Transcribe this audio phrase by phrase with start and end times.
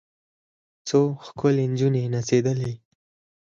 [0.87, 2.73] څو ښکلې نجونې نڅېدلې.